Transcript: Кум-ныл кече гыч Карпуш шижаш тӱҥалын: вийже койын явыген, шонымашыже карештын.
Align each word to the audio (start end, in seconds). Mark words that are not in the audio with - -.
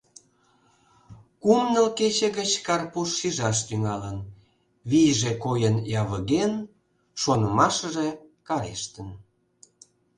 Кум-ныл 1.41 1.87
кече 1.97 2.27
гыч 2.37 2.51
Карпуш 2.65 3.09
шижаш 3.19 3.57
тӱҥалын: 3.67 4.17
вийже 4.89 5.31
койын 5.43 5.77
явыген, 6.01 6.53
шонымашыже 7.21 8.09
карештын. 8.47 9.07